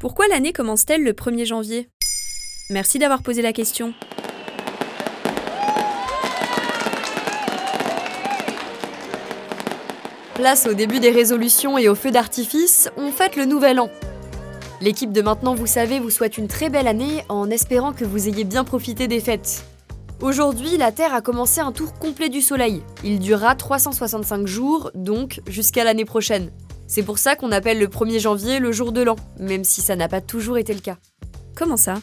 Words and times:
Pourquoi 0.00 0.26
l'année 0.28 0.54
commence-t-elle 0.54 1.04
le 1.04 1.12
1er 1.12 1.44
janvier? 1.44 1.90
Merci 2.70 2.98
d'avoir 2.98 3.22
posé 3.22 3.42
la 3.42 3.52
question. 3.52 3.92
Place 10.32 10.66
au 10.66 10.72
début 10.72 11.00
des 11.00 11.10
résolutions 11.10 11.76
et 11.76 11.90
au 11.90 11.94
feu 11.94 12.10
d'artifice, 12.10 12.88
on 12.96 13.12
fête 13.12 13.36
le 13.36 13.44
nouvel 13.44 13.78
an. 13.78 13.90
L'équipe 14.80 15.12
de 15.12 15.20
Maintenant 15.20 15.54
Vous 15.54 15.66
Savez 15.66 16.00
vous 16.00 16.08
souhaite 16.08 16.38
une 16.38 16.48
très 16.48 16.70
belle 16.70 16.88
année 16.88 17.22
en 17.28 17.50
espérant 17.50 17.92
que 17.92 18.06
vous 18.06 18.26
ayez 18.26 18.44
bien 18.44 18.64
profité 18.64 19.06
des 19.06 19.20
fêtes. 19.20 19.66
Aujourd'hui, 20.22 20.78
la 20.78 20.92
Terre 20.92 21.12
a 21.12 21.20
commencé 21.20 21.60
un 21.60 21.72
tour 21.72 21.92
complet 21.92 22.30
du 22.30 22.40
Soleil. 22.40 22.82
Il 23.04 23.18
durera 23.18 23.54
365 23.54 24.46
jours, 24.46 24.90
donc 24.94 25.42
jusqu'à 25.46 25.84
l'année 25.84 26.06
prochaine. 26.06 26.50
C'est 26.90 27.04
pour 27.04 27.18
ça 27.18 27.36
qu'on 27.36 27.52
appelle 27.52 27.78
le 27.78 27.86
1er 27.86 28.18
janvier 28.18 28.58
le 28.58 28.72
jour 28.72 28.90
de 28.90 29.00
l'an, 29.00 29.14
même 29.38 29.62
si 29.62 29.80
ça 29.80 29.94
n'a 29.94 30.08
pas 30.08 30.20
toujours 30.20 30.58
été 30.58 30.74
le 30.74 30.80
cas. 30.80 30.96
Comment 31.54 31.76
ça? 31.76 31.94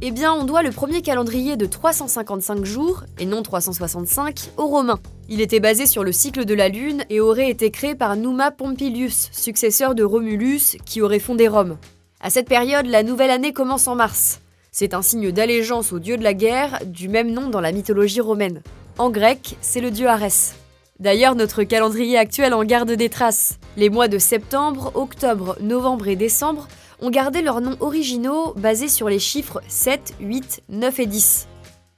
Eh 0.00 0.10
bien, 0.10 0.32
on 0.32 0.42
doit 0.42 0.64
le 0.64 0.72
premier 0.72 1.00
calendrier 1.00 1.56
de 1.56 1.64
355 1.64 2.64
jours, 2.64 3.04
et 3.20 3.24
non 3.24 3.44
365, 3.44 4.50
aux 4.56 4.66
Romains. 4.66 4.98
Il 5.28 5.40
était 5.40 5.60
basé 5.60 5.86
sur 5.86 6.02
le 6.02 6.10
cycle 6.10 6.44
de 6.44 6.54
la 6.54 6.68
Lune 6.68 7.04
et 7.08 7.20
aurait 7.20 7.50
été 7.50 7.70
créé 7.70 7.94
par 7.94 8.16
Numa 8.16 8.50
Pompilius, 8.50 9.28
successeur 9.30 9.94
de 9.94 10.02
Romulus, 10.02 10.76
qui 10.84 11.02
aurait 11.02 11.20
fondé 11.20 11.46
Rome. 11.46 11.78
À 12.20 12.28
cette 12.28 12.48
période, 12.48 12.86
la 12.86 13.04
nouvelle 13.04 13.30
année 13.30 13.52
commence 13.52 13.86
en 13.86 13.94
mars. 13.94 14.40
C'est 14.72 14.92
un 14.92 15.02
signe 15.02 15.30
d'allégeance 15.30 15.92
au 15.92 16.00
dieu 16.00 16.16
de 16.16 16.24
la 16.24 16.34
guerre, 16.34 16.80
du 16.84 17.08
même 17.08 17.30
nom 17.30 17.48
dans 17.48 17.60
la 17.60 17.70
mythologie 17.70 18.20
romaine. 18.20 18.60
En 18.98 19.08
grec, 19.08 19.56
c'est 19.60 19.80
le 19.80 19.92
dieu 19.92 20.08
Arès. 20.08 20.56
D'ailleurs, 21.02 21.34
notre 21.34 21.64
calendrier 21.64 22.16
actuel 22.16 22.54
en 22.54 22.62
garde 22.62 22.92
des 22.92 23.08
traces. 23.08 23.58
Les 23.76 23.90
mois 23.90 24.06
de 24.06 24.18
septembre, 24.18 24.92
octobre, 24.94 25.56
novembre 25.60 26.06
et 26.06 26.14
décembre 26.14 26.68
ont 27.00 27.10
gardé 27.10 27.42
leurs 27.42 27.60
noms 27.60 27.76
originaux 27.80 28.54
basés 28.54 28.86
sur 28.86 29.08
les 29.08 29.18
chiffres 29.18 29.60
7, 29.66 30.14
8, 30.20 30.62
9 30.68 31.00
et 31.00 31.06
10. 31.06 31.48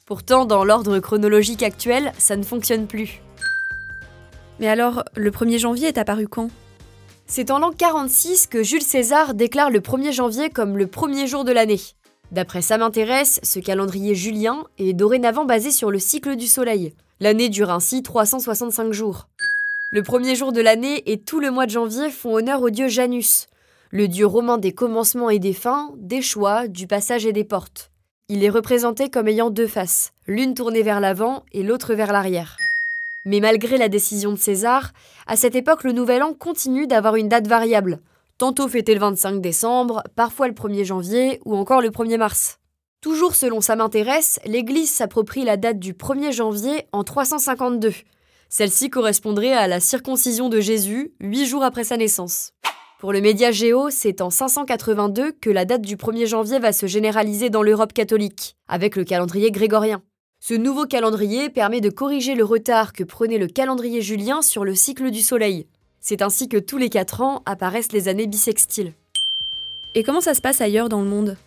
Pourtant, 0.06 0.46
dans 0.46 0.64
l'ordre 0.64 1.00
chronologique 1.00 1.62
actuel, 1.62 2.14
ça 2.16 2.34
ne 2.36 2.42
fonctionne 2.42 2.86
plus. 2.86 3.20
Mais 4.58 4.68
alors, 4.68 5.04
le 5.16 5.30
1er 5.30 5.58
janvier 5.58 5.88
est 5.88 5.98
apparu 5.98 6.26
quand? 6.26 6.48
C'est 7.26 7.50
en 7.50 7.58
l'an 7.58 7.72
46 7.72 8.46
que 8.46 8.62
Jules 8.62 8.80
César 8.80 9.34
déclare 9.34 9.68
le 9.68 9.80
1er 9.80 10.12
janvier 10.12 10.48
comme 10.48 10.78
le 10.78 10.86
premier 10.86 11.26
jour 11.26 11.44
de 11.44 11.52
l'année. 11.52 11.80
D'après 12.34 12.62
Ça 12.62 12.78
m'intéresse, 12.78 13.38
ce 13.44 13.60
calendrier 13.60 14.16
julien 14.16 14.64
est 14.76 14.92
dorénavant 14.92 15.44
basé 15.44 15.70
sur 15.70 15.92
le 15.92 16.00
cycle 16.00 16.34
du 16.34 16.48
Soleil. 16.48 16.92
L'année 17.20 17.48
dure 17.48 17.70
ainsi 17.70 18.02
365 18.02 18.92
jours. 18.92 19.28
Le 19.92 20.02
premier 20.02 20.34
jour 20.34 20.50
de 20.50 20.60
l'année 20.60 21.04
et 21.06 21.18
tout 21.18 21.38
le 21.38 21.52
mois 21.52 21.66
de 21.66 21.70
janvier 21.70 22.10
font 22.10 22.34
honneur 22.34 22.60
au 22.60 22.70
dieu 22.70 22.88
Janus, 22.88 23.46
le 23.92 24.08
dieu 24.08 24.26
romain 24.26 24.58
des 24.58 24.72
commencements 24.72 25.30
et 25.30 25.38
des 25.38 25.52
fins, 25.52 25.92
des 25.96 26.22
choix, 26.22 26.66
du 26.66 26.88
passage 26.88 27.24
et 27.24 27.32
des 27.32 27.44
portes. 27.44 27.92
Il 28.28 28.42
est 28.42 28.50
représenté 28.50 29.10
comme 29.10 29.28
ayant 29.28 29.50
deux 29.50 29.68
faces, 29.68 30.10
l'une 30.26 30.54
tournée 30.54 30.82
vers 30.82 30.98
l'avant 30.98 31.44
et 31.52 31.62
l'autre 31.62 31.94
vers 31.94 32.12
l'arrière. 32.12 32.56
Mais 33.24 33.38
malgré 33.38 33.78
la 33.78 33.88
décision 33.88 34.32
de 34.32 34.38
César, 34.38 34.90
à 35.28 35.36
cette 35.36 35.54
époque 35.54 35.84
le 35.84 35.92
Nouvel 35.92 36.24
An 36.24 36.34
continue 36.34 36.88
d'avoir 36.88 37.14
une 37.14 37.28
date 37.28 37.46
variable, 37.46 38.00
tantôt 38.38 38.68
fêté 38.68 38.94
le 38.94 39.00
25 39.00 39.40
décembre, 39.40 40.02
parfois 40.16 40.48
le 40.48 40.54
1er 40.54 40.84
janvier 40.84 41.40
ou 41.44 41.56
encore 41.56 41.80
le 41.80 41.90
1er 41.90 42.18
mars. 42.18 42.58
Toujours 43.00 43.34
selon 43.34 43.60
Ça 43.60 43.76
m'intéresse, 43.76 44.40
l'Église 44.46 44.90
s'approprie 44.90 45.44
la 45.44 45.56
date 45.56 45.78
du 45.78 45.92
1er 45.92 46.32
janvier 46.32 46.86
en 46.92 47.04
352. 47.04 47.92
Celle-ci 48.48 48.88
correspondrait 48.88 49.52
à 49.52 49.66
la 49.66 49.80
circoncision 49.80 50.48
de 50.48 50.60
Jésus, 50.60 51.12
huit 51.20 51.46
jours 51.46 51.64
après 51.64 51.84
sa 51.84 51.96
naissance. 51.96 52.52
Pour 53.00 53.12
le 53.12 53.20
média 53.20 53.50
Géo, 53.50 53.90
c'est 53.90 54.22
en 54.22 54.30
582 54.30 55.32
que 55.32 55.50
la 55.50 55.66
date 55.66 55.82
du 55.82 55.96
1er 55.96 56.26
janvier 56.26 56.58
va 56.58 56.72
se 56.72 56.86
généraliser 56.86 57.50
dans 57.50 57.62
l'Europe 57.62 57.92
catholique, 57.92 58.56
avec 58.68 58.96
le 58.96 59.04
calendrier 59.04 59.50
grégorien. 59.50 60.02
Ce 60.40 60.54
nouveau 60.54 60.86
calendrier 60.86 61.50
permet 61.50 61.80
de 61.80 61.90
corriger 61.90 62.34
le 62.34 62.44
retard 62.44 62.92
que 62.92 63.04
prenait 63.04 63.38
le 63.38 63.46
calendrier 63.46 64.00
julien 64.00 64.40
sur 64.40 64.64
le 64.64 64.74
cycle 64.74 65.10
du 65.10 65.20
Soleil. 65.20 65.66
C'est 66.06 66.20
ainsi 66.20 66.50
que 66.50 66.58
tous 66.58 66.76
les 66.76 66.90
4 66.90 67.22
ans 67.22 67.40
apparaissent 67.46 67.92
les 67.92 68.08
années 68.08 68.26
bissextiles. 68.26 68.92
Et 69.94 70.02
comment 70.02 70.20
ça 70.20 70.34
se 70.34 70.42
passe 70.42 70.60
ailleurs 70.60 70.90
dans 70.90 71.00
le 71.00 71.08
monde? 71.08 71.38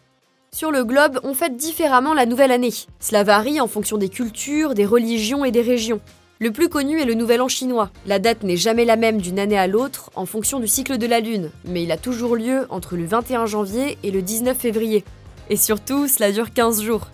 Sur 0.51 0.72
le 0.72 0.84
globe, 0.84 1.19
on 1.22 1.35
fête 1.35 1.57
différemment 1.57 2.16
la 2.16 2.25
nouvelle 2.25 2.51
année. 2.51 2.73
Cela 3.00 3.23
varie 3.23 3.62
en 3.62 3.67
fonction 3.67 4.00
des 4.00 4.09
cultures, 4.09 4.73
des 4.73 4.88
religions 4.88 5.46
et 5.46 5.51
des 5.51 5.62
régions. 5.62 6.01
Le 6.40 6.51
plus 6.51 6.69
connu 6.69 7.00
est 7.00 7.06
le 7.06 7.13
Nouvel 7.13 7.44
An 7.44 7.47
chinois. 7.47 7.91
La 8.07 8.17
date 8.17 8.41
n'est 8.41 8.57
jamais 8.57 8.84
la 8.84 8.96
même 8.96 9.22
d'une 9.22 9.38
année 9.38 9.59
à 9.59 9.67
l'autre 9.67 10.09
en 10.16 10.25
fonction 10.25 10.59
du 10.59 10.66
cycle 10.66 10.97
de 10.97 11.06
la 11.06 11.19
Lune, 11.19 11.51
mais 11.66 11.84
il 11.84 11.91
a 11.91 11.97
toujours 11.97 12.35
lieu 12.35 12.66
entre 12.72 12.96
le 12.96 13.06
21 13.06 13.46
janvier 13.46 14.00
et 14.01 14.09
le 14.09 14.23
19 14.23 14.57
février. 14.57 15.03
Et 15.51 15.56
surtout, 15.56 16.07
cela 16.07 16.31
dure 16.31 16.51
15 16.51 16.81
jours. 16.81 17.09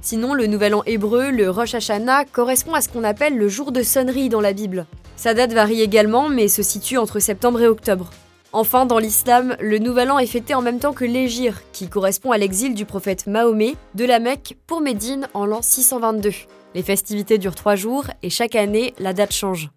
Sinon, 0.00 0.34
le 0.34 0.48
Nouvel 0.48 0.74
An 0.74 0.82
hébreu, 0.84 1.30
le 1.30 1.48
Rosh 1.48 1.76
Hashanah, 1.76 2.24
correspond 2.24 2.74
à 2.74 2.80
ce 2.80 2.88
qu'on 2.88 3.04
appelle 3.04 3.38
le 3.38 3.46
jour 3.46 3.70
de 3.70 3.84
sonnerie 3.84 4.28
dans 4.28 4.40
la 4.40 4.52
Bible. 4.52 4.84
Sa 5.16 5.34
date 5.34 5.52
varie 5.52 5.82
également, 5.82 6.28
mais 6.28 6.48
se 6.48 6.62
situe 6.62 6.98
entre 6.98 7.20
septembre 7.20 7.60
et 7.60 7.68
octobre. 7.68 8.10
Enfin, 8.54 8.84
dans 8.84 8.98
l'islam, 8.98 9.56
le 9.60 9.78
Nouvel 9.78 10.10
An 10.10 10.18
est 10.18 10.26
fêté 10.26 10.54
en 10.54 10.60
même 10.60 10.78
temps 10.78 10.92
que 10.92 11.06
l'Égir, 11.06 11.62
qui 11.72 11.88
correspond 11.88 12.32
à 12.32 12.38
l'exil 12.38 12.74
du 12.74 12.84
prophète 12.84 13.26
Mahomet 13.26 13.76
de 13.94 14.04
la 14.04 14.18
Mecque 14.18 14.58
pour 14.66 14.82
Médine 14.82 15.26
en 15.32 15.46
l'an 15.46 15.62
622. 15.62 16.32
Les 16.74 16.82
festivités 16.82 17.38
durent 17.38 17.54
trois 17.54 17.76
jours 17.76 18.04
et 18.22 18.30
chaque 18.30 18.54
année, 18.54 18.94
la 18.98 19.12
date 19.12 19.32
change. 19.32 19.70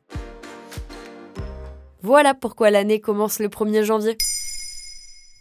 Voilà 2.02 2.34
pourquoi 2.34 2.70
l'année 2.70 3.00
commence 3.00 3.40
le 3.40 3.48
1er 3.48 3.84
janvier. 3.84 4.18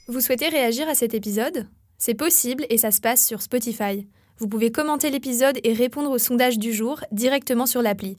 Vous 0.07 0.21
souhaitez 0.21 0.49
réagir 0.49 0.89
à 0.89 0.95
cet 0.95 1.13
épisode? 1.15 1.67
C'est 1.99 2.15
possible 2.15 2.67
et 2.71 2.79
ça 2.79 2.91
se 2.91 3.01
passe 3.01 3.27
sur 3.27 3.43
Spotify. 3.43 4.07
Vous 4.39 4.49
pouvez 4.49 4.71
commenter 4.71 5.11
l'épisode 5.11 5.59
et 5.65 5.73
répondre 5.73 6.11
au 6.11 6.19
sondage 6.19 6.59
du 6.59 6.73
jour 6.73 7.01
directement 7.13 7.67
sur 7.67 7.83
l'appli. 7.83 8.19